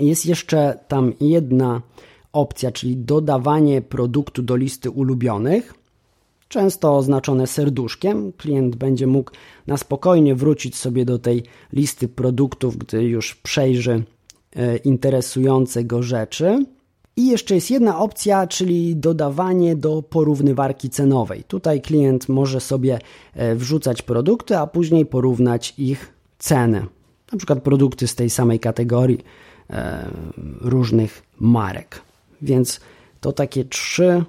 Jest 0.00 0.26
jeszcze 0.26 0.78
tam 0.88 1.12
jedna 1.20 1.82
opcja, 2.32 2.72
czyli 2.72 2.96
dodawanie 2.96 3.82
produktu 3.82 4.42
do 4.42 4.56
listy 4.56 4.90
ulubionych. 4.90 5.74
Często 6.48 6.96
oznaczone 6.96 7.46
serduszkiem. 7.46 8.32
Klient 8.32 8.76
będzie 8.76 9.06
mógł 9.06 9.30
na 9.66 9.76
spokojnie 9.76 10.34
wrócić 10.34 10.76
sobie 10.76 11.04
do 11.04 11.18
tej 11.18 11.42
listy 11.72 12.08
produktów, 12.08 12.76
gdy 12.76 13.04
już 13.04 13.34
przejrzy 13.34 14.04
interesujące 14.84 15.84
go 15.84 16.02
rzeczy. 16.02 16.66
I 17.18 17.26
jeszcze 17.26 17.54
jest 17.54 17.70
jedna 17.70 17.98
opcja, 17.98 18.46
czyli 18.46 18.96
dodawanie 18.96 19.76
do 19.76 20.02
porównywarki 20.02 20.90
cenowej. 20.90 21.44
Tutaj 21.44 21.80
klient 21.80 22.28
może 22.28 22.60
sobie 22.60 22.98
e, 23.34 23.54
wrzucać 23.54 24.02
produkty, 24.02 24.58
a 24.58 24.66
później 24.66 25.06
porównać 25.06 25.74
ich 25.78 26.12
ceny. 26.38 26.86
Na 27.32 27.38
przykład 27.38 27.62
produkty 27.62 28.06
z 28.06 28.14
tej 28.14 28.30
samej 28.30 28.60
kategorii 28.60 29.24
e, 29.70 30.08
różnych 30.60 31.22
marek. 31.40 32.02
Więc 32.42 32.80
to 33.20 33.32
takie 33.32 33.64
trzy 33.64 34.04
e, 34.04 34.24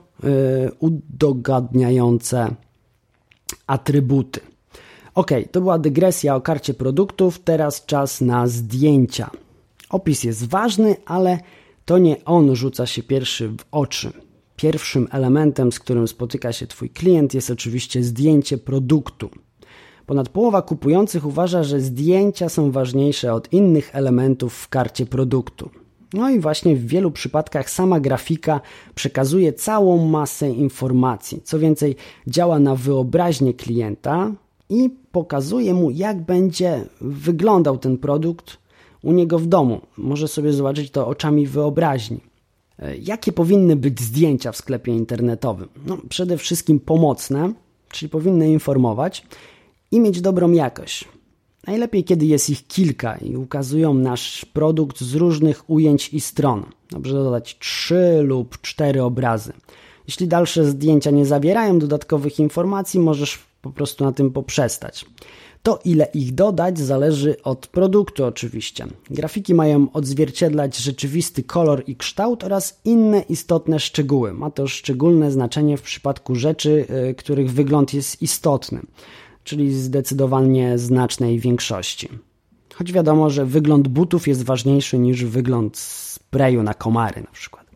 udogadniające 0.80 2.56
atrybuty. 3.68 4.40
Ok, 5.16 5.32
to 5.52 5.62
była 5.62 5.80
dygresja 5.80 6.36
o 6.36 6.42
karcie 6.42 6.74
produktów. 6.74 7.40
Teraz 7.40 7.86
czas 7.86 8.22
na 8.22 8.48
zdjęcia. 8.48 9.30
Opis 9.90 10.24
jest 10.24 10.50
ważny, 10.50 10.96
ale 11.06 11.40
to 11.88 11.98
nie 11.98 12.26
on 12.26 12.56
rzuca 12.56 12.86
się 12.86 13.04
pierwszy 13.04 13.50
w 13.50 13.58
oczy. 13.72 14.12
Pierwszym 14.56 15.08
elementem, 15.12 15.72
z 15.72 15.80
którym 15.80 16.08
spotyka 16.08 16.54
się 16.54 16.68
Twój 16.68 16.90
klient, 16.90 17.34
jest 17.34 17.50
oczywiście 17.50 18.04
zdjęcie 18.04 18.58
produktu. 18.58 19.30
Ponad 20.06 20.30
połowa 20.30 20.62
kupujących 20.62 21.26
uważa, 21.26 21.64
że 21.64 21.80
zdjęcia 21.80 22.50
są 22.50 22.72
ważniejsze 22.72 23.34
od 23.34 23.54
innych 23.54 23.96
elementów 23.96 24.54
w 24.54 24.68
karcie 24.68 25.06
produktu. 25.06 25.70
No 26.14 26.30
i 26.30 26.40
właśnie 26.40 26.76
w 26.76 26.88
wielu 26.88 27.12
przypadkach 27.12 27.70
sama 27.70 28.00
grafika 28.00 28.62
przekazuje 28.96 29.54
całą 29.54 30.08
masę 30.08 30.50
informacji. 30.50 31.42
Co 31.44 31.60
więcej, 31.60 31.96
działa 32.28 32.60
na 32.60 32.76
wyobraźnię 32.76 33.54
klienta 33.54 34.32
i 34.70 34.90
pokazuje 35.12 35.74
mu, 35.74 35.92
jak 35.92 36.22
będzie 36.22 36.86
wyglądał 37.02 37.78
ten 37.78 37.98
produkt 37.98 38.67
u 39.08 39.12
niego 39.12 39.40
w 39.40 39.46
domu. 39.46 39.82
Może 39.98 40.28
sobie 40.28 40.54
zobaczyć 40.54 40.92
to 40.92 41.08
oczami 41.08 41.48
wyobraźni. 41.48 42.20
E, 42.80 42.98
jakie 42.98 43.32
powinny 43.32 43.76
być 43.76 44.02
zdjęcia 44.02 44.52
w 44.52 44.58
sklepie 44.58 44.92
internetowym? 44.92 45.68
No, 45.86 45.98
przede 46.10 46.38
wszystkim 46.38 46.80
pomocne, 46.80 47.54
czyli 47.90 48.10
powinny 48.10 48.52
informować 48.52 49.26
i 49.92 50.00
mieć 50.00 50.22
dobrą 50.22 50.52
jakość. 50.52 51.06
Najlepiej, 51.68 52.04
kiedy 52.04 52.26
jest 52.26 52.50
ich 52.50 52.68
kilka 52.68 53.18
i 53.18 53.36
ukazują 53.36 53.94
nasz 53.94 54.46
produkt 54.46 55.02
z 55.02 55.16
różnych 55.16 55.70
ujęć 55.70 56.14
i 56.14 56.22
stron. 56.22 56.66
Dobrze 56.92 57.14
dodać 57.14 57.58
trzy 57.60 58.20
lub 58.24 58.62
cztery 58.62 59.04
obrazy. 59.04 59.54
Jeśli 60.08 60.28
dalsze 60.28 60.66
zdjęcia 60.66 61.12
nie 61.12 61.26
zawierają 61.26 61.80
dodatkowych 61.80 62.40
informacji, 62.40 63.00
możesz 63.00 63.40
po 63.62 63.70
prostu 63.70 64.04
na 64.04 64.12
tym 64.12 64.32
poprzestać. 64.32 65.06
To 65.68 65.80
ile 65.86 66.06
ich 66.14 66.36
dodać 66.36 66.80
zależy 66.80 67.42
od 67.44 67.68
produktu 67.68 68.26
oczywiście. 68.26 68.88
Grafiki 69.10 69.54
mają 69.54 69.88
odzwierciedlać 69.94 70.78
rzeczywisty 70.78 71.44
kolor 71.44 71.84
i 71.88 71.96
kształt 71.96 72.44
oraz 72.44 72.80
inne 72.86 73.22
istotne 73.22 73.80
szczegóły. 73.80 74.34
Ma 74.34 74.52
to 74.52 74.68
szczególne 74.68 75.32
znaczenie 75.32 75.78
w 75.78 75.82
przypadku 75.82 76.36
rzeczy, 76.36 76.86
y, 77.10 77.16
których 77.16 77.52
wygląd 77.52 77.94
jest 77.94 78.22
istotny, 78.22 78.82
czyli 79.44 79.74
zdecydowanie 79.74 80.78
znacznej 80.78 81.40
większości. 81.40 82.10
Choć 82.76 82.94
wiadomo, 82.94 83.30
że 83.30 83.46
wygląd 83.46 83.88
butów 83.88 84.28
jest 84.28 84.44
ważniejszy 84.44 85.00
niż 85.00 85.26
wygląd 85.26 85.78
sprayu 85.78 86.64
na 86.64 86.74
komary 86.74 87.22
na 87.22 87.32
przykład. 87.32 87.67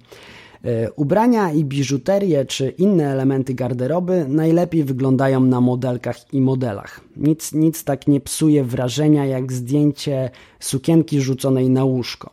E, 0.65 0.91
ubrania 0.91 1.51
i 1.51 1.65
biżuterię 1.65 2.45
czy 2.45 2.69
inne 2.69 3.11
elementy 3.11 3.53
garderoby 3.53 4.25
najlepiej 4.27 4.83
wyglądają 4.83 5.39
na 5.39 5.61
modelkach 5.61 6.33
i 6.33 6.41
modelach. 6.41 7.01
Nic, 7.17 7.53
nic 7.53 7.83
tak 7.83 8.07
nie 8.07 8.19
psuje 8.19 8.63
wrażenia 8.63 9.25
jak 9.25 9.53
zdjęcie 9.53 10.29
sukienki 10.59 11.21
rzuconej 11.21 11.69
na 11.69 11.83
łóżko. 11.83 12.29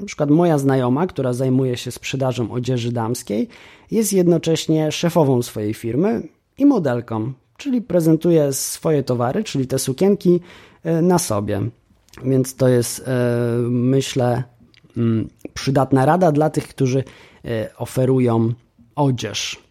Na 0.00 0.06
przykład 0.06 0.30
moja 0.30 0.58
znajoma, 0.58 1.06
która 1.06 1.32
zajmuje 1.32 1.76
się 1.76 1.90
sprzedażą 1.90 2.52
odzieży 2.52 2.92
damskiej, 2.92 3.48
jest 3.90 4.12
jednocześnie 4.12 4.92
szefową 4.92 5.42
swojej 5.42 5.74
firmy 5.74 6.28
i 6.58 6.66
modelką, 6.66 7.32
czyli 7.56 7.82
prezentuje 7.82 8.52
swoje 8.52 9.02
towary, 9.02 9.44
czyli 9.44 9.66
te 9.66 9.78
sukienki 9.78 10.40
e, 10.84 11.02
na 11.02 11.18
sobie. 11.18 11.60
Więc 12.24 12.54
to 12.54 12.68
jest, 12.68 13.08
e, 13.08 13.12
myślę, 13.68 14.42
mm, 14.96 15.28
przydatna 15.54 16.06
rada 16.06 16.32
dla 16.32 16.50
tych, 16.50 16.68
którzy 16.68 17.04
oferują 17.78 18.52
odzież. 18.96 19.62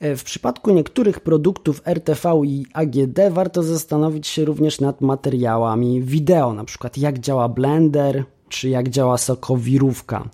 E, 0.00 0.16
w 0.16 0.24
przypadku 0.24 0.70
niektórych 0.70 1.20
produktów 1.20 1.82
RTV 1.84 2.40
i 2.44 2.66
AGD 2.72 3.18
warto 3.30 3.62
zastanowić 3.62 4.26
się 4.26 4.44
również 4.44 4.80
nad 4.80 5.00
materiałami 5.00 6.02
wideo, 6.02 6.52
na 6.52 6.64
przykład 6.64 6.98
jak 6.98 7.18
działa 7.18 7.48
Blender, 7.48 8.24
czy 8.48 8.68
jak 8.68 8.88
działa 8.88 9.18
sokowirówka, 9.18 10.28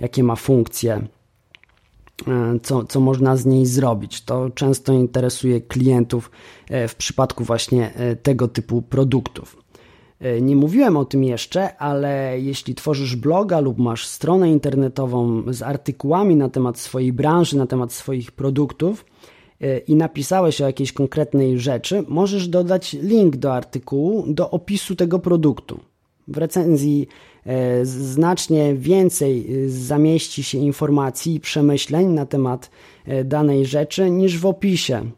jakie 0.00 0.22
ma 0.22 0.36
funkcje, 0.36 0.94
e, 2.26 2.58
co, 2.62 2.84
co 2.84 3.00
można 3.00 3.36
z 3.36 3.46
niej 3.46 3.66
zrobić. 3.66 4.24
To 4.24 4.50
często 4.50 4.92
interesuje 4.92 5.60
klientów 5.60 6.30
w 6.88 6.94
przypadku 6.94 7.44
właśnie 7.44 7.92
tego 8.22 8.48
typu 8.48 8.82
produktów. 8.82 9.65
E, 10.20 10.40
nie 10.40 10.56
mówiłem 10.56 10.96
o 10.96 11.04
tym 11.04 11.24
jeszcze, 11.24 11.76
ale 11.76 12.40
jeśli 12.40 12.74
tworzysz 12.74 13.16
bloga 13.16 13.60
lub 13.60 13.78
masz 13.78 14.06
stronę 14.06 14.50
internetową 14.50 15.42
z 15.52 15.62
artykułami 15.62 16.36
na 16.36 16.48
temat 16.48 16.78
swojej 16.78 17.12
branży, 17.12 17.56
na 17.56 17.66
temat 17.66 17.92
swoich 17.92 18.32
produktów 18.32 19.04
e, 19.60 19.78
i 19.78 19.94
napisałeś 19.94 20.60
o 20.60 20.66
jakiejś 20.66 20.92
konkretnej 20.92 21.58
rzeczy, 21.58 22.04
możesz 22.08 22.48
dodać 22.48 22.92
link 22.92 23.36
do 23.36 23.54
artykułu, 23.54 24.24
do 24.28 24.50
opisu 24.50 24.96
tego 24.96 25.18
produktu. 25.18 25.80
W 26.28 26.38
recenzji 26.38 27.08
e, 27.46 27.86
znacznie 27.86 28.74
więcej 28.74 29.46
zamieści 29.68 30.42
się 30.42 30.58
informacji 30.58 31.34
i 31.34 31.40
przemyśleń 31.40 32.06
na 32.06 32.26
temat 32.26 32.70
danej 33.24 33.66
rzeczy 33.66 34.10
niż 34.10 34.38
w 34.38 34.46
opisie 34.46 35.10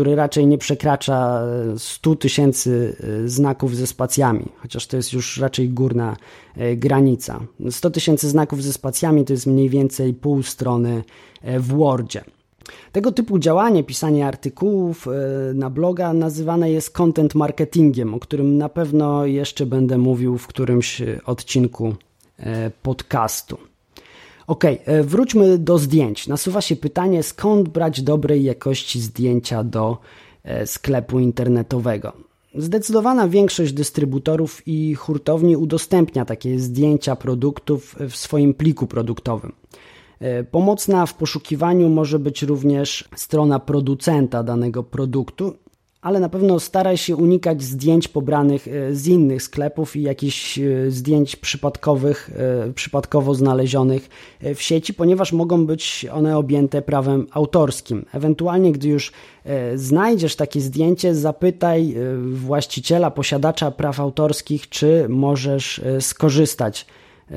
który 0.00 0.14
raczej 0.14 0.46
nie 0.46 0.58
przekracza 0.58 1.42
100 1.78 2.16
tysięcy 2.16 2.96
e, 3.24 3.28
znaków 3.28 3.76
ze 3.76 3.86
spacjami, 3.86 4.48
chociaż 4.56 4.86
to 4.86 4.96
jest 4.96 5.12
już 5.12 5.38
raczej 5.38 5.68
górna 5.68 6.16
e, 6.56 6.76
granica. 6.76 7.40
100 7.70 7.90
tysięcy 7.90 8.28
znaków 8.28 8.62
ze 8.62 8.72
spacjami 8.72 9.24
to 9.24 9.32
jest 9.32 9.46
mniej 9.46 9.68
więcej 9.68 10.14
pół 10.14 10.42
strony 10.42 11.04
e, 11.42 11.60
w 11.60 11.66
Wordzie. 11.66 12.24
Tego 12.92 13.12
typu 13.12 13.38
działanie, 13.38 13.84
pisanie 13.84 14.26
artykułów 14.26 15.08
na 15.54 15.70
bloga 15.70 16.12
nazywane 16.12 16.70
jest 16.70 16.90
content 16.90 17.34
marketingiem, 17.34 18.14
o 18.14 18.20
którym 18.20 18.58
na 18.58 18.68
pewno 18.68 19.26
jeszcze 19.26 19.66
będę 19.66 19.98
mówił 19.98 20.38
w 20.38 20.46
którymś 20.46 21.02
odcinku 21.26 21.94
podcastu. 22.82 23.69
Ok, 24.50 24.64
e, 24.64 25.02
wróćmy 25.02 25.58
do 25.58 25.78
zdjęć. 25.78 26.26
Nasuwa 26.26 26.60
się 26.60 26.76
pytanie, 26.76 27.22
skąd 27.22 27.68
brać 27.68 28.02
dobrej 28.02 28.44
jakości 28.44 29.00
zdjęcia 29.00 29.64
do 29.64 29.98
e, 30.44 30.66
sklepu 30.66 31.18
internetowego. 31.18 32.12
Zdecydowana 32.54 33.28
większość 33.28 33.72
dystrybutorów 33.72 34.62
i 34.66 34.94
hurtowni 34.94 35.56
udostępnia 35.56 36.24
takie 36.24 36.58
zdjęcia 36.58 37.16
produktów 37.16 37.96
w 38.10 38.16
swoim 38.16 38.54
pliku 38.54 38.86
produktowym. 38.86 39.52
E, 40.20 40.44
pomocna 40.44 41.06
w 41.06 41.14
poszukiwaniu 41.14 41.88
może 41.88 42.18
być 42.18 42.42
również 42.42 43.08
strona 43.16 43.58
producenta 43.58 44.42
danego 44.42 44.82
produktu 44.82 45.54
ale 46.02 46.20
na 46.20 46.28
pewno 46.28 46.60
staraj 46.60 46.96
się 46.96 47.16
unikać 47.16 47.62
zdjęć 47.62 48.08
pobranych 48.08 48.68
e, 48.68 48.94
z 48.94 49.06
innych 49.06 49.42
sklepów 49.42 49.96
i 49.96 50.02
jakichś 50.02 50.58
e, 50.58 50.90
zdjęć 50.90 51.36
przypadkowych, 51.36 52.30
e, 52.68 52.72
przypadkowo 52.72 53.34
znalezionych 53.34 54.08
w 54.54 54.62
sieci, 54.62 54.94
ponieważ 54.94 55.32
mogą 55.32 55.66
być 55.66 56.06
one 56.12 56.36
objęte 56.36 56.82
prawem 56.82 57.26
autorskim. 57.30 58.04
Ewentualnie, 58.12 58.72
gdy 58.72 58.88
już 58.88 59.12
znajdziesz 59.74 60.36
takie 60.36 60.60
zdjęcie, 60.60 61.14
zapytaj 61.14 61.96
właściciela, 62.32 63.10
posiadacza 63.10 63.70
praw 63.70 64.00
autorskich, 64.00 64.68
czy 64.68 65.06
możesz 65.08 65.80
skorzystać 66.00 66.86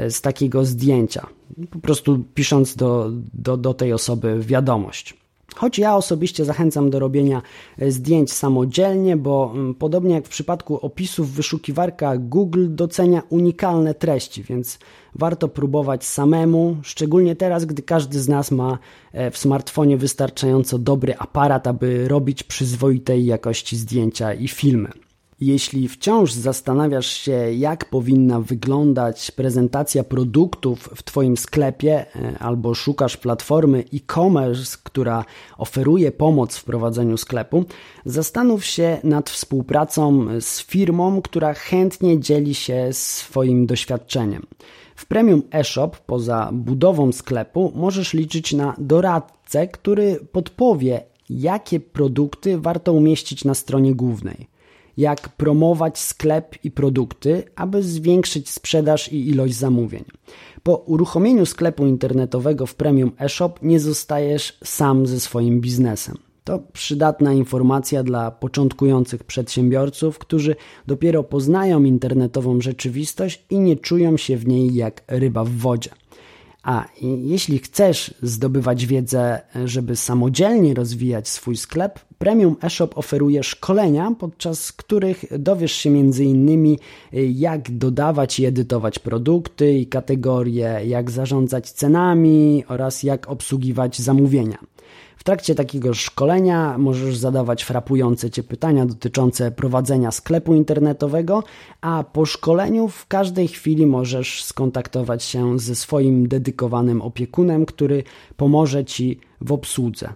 z 0.09 0.21
takiego 0.21 0.65
zdjęcia. 0.65 1.27
Po 1.71 1.79
prostu 1.79 2.23
pisząc 2.33 2.75
do, 2.75 3.09
do, 3.33 3.57
do 3.57 3.73
tej 3.73 3.93
osoby 3.93 4.39
wiadomość. 4.39 5.22
Choć 5.55 5.79
ja 5.79 5.95
osobiście 5.95 6.45
zachęcam 6.45 6.89
do 6.89 6.99
robienia 6.99 7.41
e, 7.77 7.91
zdjęć 7.91 8.33
samodzielnie, 8.33 9.17
bo 9.17 9.51
mm, 9.55 9.75
podobnie 9.75 10.15
jak 10.15 10.25
w 10.25 10.29
przypadku 10.29 10.85
opisów, 10.85 11.31
wyszukiwarka 11.31 12.17
Google 12.17 12.67
docenia 12.69 13.21
unikalne 13.29 13.93
treści, 13.93 14.43
więc 14.43 14.79
warto 15.15 15.47
próbować 15.47 16.05
samemu, 16.05 16.77
szczególnie 16.83 17.35
teraz, 17.35 17.65
gdy 17.65 17.81
każdy 17.81 18.19
z 18.19 18.27
nas 18.27 18.51
ma 18.51 18.77
e, 19.11 19.31
w 19.31 19.37
smartfonie 19.37 19.97
wystarczająco 19.97 20.79
dobry 20.79 21.15
aparat, 21.17 21.67
aby 21.67 22.07
robić 22.07 22.43
przyzwoitej 22.43 23.25
jakości 23.25 23.77
zdjęcia 23.77 24.33
i 24.33 24.47
filmy. 24.47 25.02
Jeśli 25.43 25.87
wciąż 25.87 26.33
zastanawiasz 26.33 27.07
się, 27.07 27.53
jak 27.53 27.89
powinna 27.89 28.41
wyglądać 28.41 29.31
prezentacja 29.31 30.03
produktów 30.03 30.89
w 30.95 31.03
Twoim 31.03 31.37
sklepie, 31.37 32.05
e, 32.15 32.39
albo 32.39 32.73
szukasz 32.73 33.17
platformy 33.17 33.83
e-commerce, 33.93 34.77
która 34.83 35.25
oferuje 35.57 36.11
pomoc 36.11 36.57
w 36.57 36.63
prowadzeniu 36.63 37.17
sklepu, 37.17 37.65
zastanów 38.05 38.65
się 38.65 38.97
nad 39.03 39.29
współpracą 39.29 40.27
z 40.41 40.61
firmą, 40.61 41.21
która 41.21 41.53
chętnie 41.53 42.19
dzieli 42.19 42.55
się 42.55 42.87
swoim 42.91 43.65
doświadczeniem. 43.65 44.45
W 44.95 45.05
Premium 45.05 45.41
eShop, 45.51 45.97
poza 45.97 46.49
budową 46.53 47.11
sklepu, 47.11 47.71
możesz 47.75 48.13
liczyć 48.13 48.53
na 48.53 48.75
doradcę, 48.77 49.67
który 49.67 50.19
podpowie, 50.31 51.01
jakie 51.29 51.79
produkty 51.79 52.57
warto 52.57 52.93
umieścić 52.93 53.45
na 53.45 53.53
stronie 53.53 53.95
głównej 53.95 54.52
jak 54.97 55.29
promować 55.29 55.99
sklep 55.99 56.55
i 56.63 56.71
produkty, 56.71 57.43
aby 57.55 57.83
zwiększyć 57.83 58.49
sprzedaż 58.49 59.11
i 59.11 59.29
ilość 59.29 59.55
zamówień. 59.55 60.03
Po 60.63 60.75
uruchomieniu 60.75 61.45
sklepu 61.45 61.85
internetowego 61.85 62.65
w 62.65 62.75
Premium 62.75 63.11
eShop 63.19 63.59
nie 63.61 63.79
zostajesz 63.79 64.57
sam 64.63 65.07
ze 65.07 65.19
swoim 65.19 65.61
biznesem. 65.61 66.17
To 66.43 66.59
przydatna 66.73 67.33
informacja 67.33 68.03
dla 68.03 68.31
początkujących 68.31 69.23
przedsiębiorców, 69.23 70.19
którzy 70.19 70.55
dopiero 70.87 71.23
poznają 71.23 71.83
internetową 71.83 72.61
rzeczywistość 72.61 73.45
i 73.49 73.59
nie 73.59 73.75
czują 73.75 74.17
się 74.17 74.37
w 74.37 74.47
niej 74.47 74.73
jak 74.75 75.03
ryba 75.07 75.43
w 75.43 75.49
wodzie. 75.49 75.89
A 76.63 76.85
jeśli 77.01 77.59
chcesz 77.59 78.13
zdobywać 78.21 78.85
wiedzę, 78.85 79.41
żeby 79.65 79.95
samodzielnie 79.95 80.73
rozwijać 80.73 81.27
swój 81.27 81.57
sklep, 81.57 81.99
Premium 82.23 82.55
eShop 82.61 82.97
oferuje 82.97 83.43
szkolenia, 83.43 84.11
podczas 84.19 84.71
których 84.71 85.25
dowiesz 85.39 85.71
się 85.71 85.89
m.in. 85.89 86.77
jak 87.33 87.71
dodawać 87.71 88.39
i 88.39 88.45
edytować 88.45 88.99
produkty 88.99 89.73
i 89.73 89.87
kategorie, 89.87 90.81
jak 90.85 91.11
zarządzać 91.11 91.71
cenami 91.71 92.63
oraz 92.67 93.03
jak 93.03 93.29
obsługiwać 93.29 93.99
zamówienia. 93.99 94.57
W 95.23 95.25
trakcie 95.25 95.55
takiego 95.55 95.93
szkolenia 95.93 96.77
możesz 96.77 97.17
zadawać 97.17 97.63
frapujące 97.63 98.29
Cię 98.29 98.43
pytania 98.43 98.85
dotyczące 98.85 99.51
prowadzenia 99.51 100.11
sklepu 100.11 100.55
internetowego, 100.55 101.43
a 101.81 102.03
po 102.13 102.25
szkoleniu 102.25 102.87
w 102.87 103.07
każdej 103.07 103.47
chwili 103.47 103.85
możesz 103.85 104.43
skontaktować 104.43 105.23
się 105.23 105.59
ze 105.59 105.75
swoim 105.75 106.27
dedykowanym 106.27 107.01
opiekunem, 107.01 107.65
który 107.65 108.03
pomoże 108.37 108.85
Ci 108.85 109.19
w 109.41 109.51
obsłudze. 109.51 110.13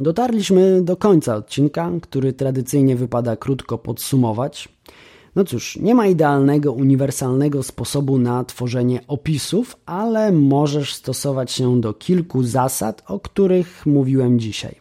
Dotarliśmy 0.00 0.82
do 0.82 0.96
końca 0.96 1.36
odcinka, 1.36 1.90
który 2.02 2.32
tradycyjnie 2.32 2.96
wypada 2.96 3.36
krótko 3.36 3.78
podsumować. 3.78 4.68
No 5.36 5.44
cóż, 5.44 5.76
nie 5.76 5.94
ma 5.94 6.06
idealnego, 6.06 6.72
uniwersalnego 6.72 7.62
sposobu 7.62 8.18
na 8.18 8.44
tworzenie 8.44 9.00
opisów, 9.08 9.76
ale 9.86 10.32
możesz 10.32 10.94
stosować 10.94 11.52
się 11.52 11.80
do 11.80 11.94
kilku 11.94 12.42
zasad, 12.42 13.02
o 13.06 13.20
których 13.20 13.86
mówiłem 13.86 14.40
dzisiaj. 14.40 14.74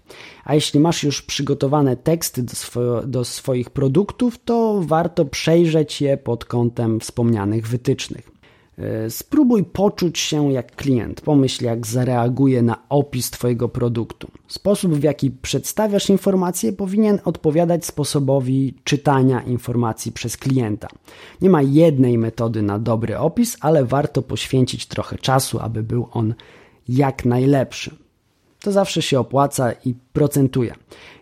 A 0.45 0.55
jeśli 0.55 0.79
masz 0.79 1.03
już 1.03 1.21
przygotowane 1.21 1.97
teksty 1.97 2.43
do, 2.43 2.55
swo 2.55 3.01
do 3.01 3.25
swoich 3.25 3.69
produktów, 3.69 4.37
to 4.45 4.81
warto 4.85 5.25
przejrzeć 5.25 6.01
je 6.01 6.17
pod 6.17 6.45
kątem 6.45 6.99
wspomnianych 6.99 7.67
wytycznych. 7.67 8.40
E, 8.77 9.09
spróbuj 9.09 9.63
poczuć 9.63 10.19
się 10.19 10.51
jak 10.53 10.75
klient. 10.75 11.21
Pomyśl, 11.21 11.65
jak 11.65 11.87
zareaguje 11.87 12.61
na 12.61 12.77
opis 12.89 13.29
Twojego 13.31 13.69
produktu. 13.69 14.27
Sposób, 14.47 14.93
w 14.93 15.03
jaki 15.03 15.31
przedstawiasz 15.31 16.09
informacje, 16.09 16.73
powinien 16.73 17.19
odpowiadać 17.25 17.85
sposobowi 17.85 18.73
czytania 18.83 19.41
informacji 19.41 20.11
przez 20.11 20.37
klienta. 20.37 20.87
Nie 21.41 21.49
ma 21.49 21.61
jednej 21.61 22.17
metody 22.17 22.61
na 22.61 22.79
dobry 22.79 23.17
opis, 23.17 23.57
ale 23.61 23.85
warto 23.85 24.21
poświęcić 24.21 24.85
trochę 24.85 25.17
czasu, 25.17 25.59
aby 25.59 25.83
był 25.83 26.07
on 26.11 26.33
jak 26.89 27.25
najlepszy. 27.25 27.95
To 28.61 28.71
zawsze 28.71 29.01
się 29.01 29.19
opłaca 29.19 29.71
i 29.71 29.93
procentuje. 30.13 30.75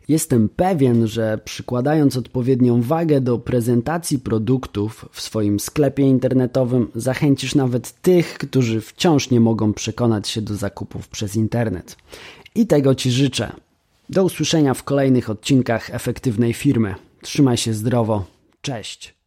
Jestem 0.07 0.49
pewien, 0.49 1.07
że 1.07 1.39
przykładając 1.45 2.17
odpowiednią 2.17 2.81
wagę 2.81 3.21
do 3.21 3.39
prezentacji 3.39 4.19
produktów 4.19 5.09
w 5.11 5.21
swoim 5.21 5.59
sklepie 5.59 6.03
internetowym, 6.03 6.91
zachęcisz 6.95 7.55
nawet 7.55 8.01
tych, 8.01 8.37
którzy 8.37 8.81
wciąż 8.81 9.29
nie 9.29 9.39
mogą 9.39 9.73
przekonać 9.73 10.27
się 10.27 10.41
do 10.41 10.55
zakupów 10.55 11.07
przez 11.07 11.35
internet. 11.35 11.95
I 12.55 12.67
tego 12.67 12.95
Ci 12.95 13.11
życzę. 13.11 13.51
Do 14.09 14.23
usłyszenia 14.23 14.73
w 14.73 14.83
kolejnych 14.83 15.29
odcinkach 15.29 15.95
efektywnej 15.95 16.53
firmy. 16.53 16.95
Trzymaj 17.21 17.57
się 17.57 17.73
zdrowo. 17.73 18.25
Cześć. 18.61 19.18